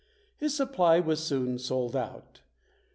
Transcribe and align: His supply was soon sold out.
His 0.37 0.55
supply 0.55 0.99
was 0.99 1.23
soon 1.23 1.59
sold 1.59 1.95
out. 1.95 2.41